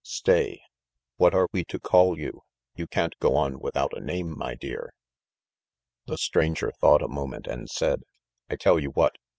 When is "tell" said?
8.55-8.79